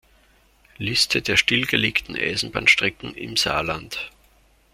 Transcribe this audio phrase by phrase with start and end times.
[0.79, 4.09] Liste der stillgelegten Eisenbahnstrecken im Saarland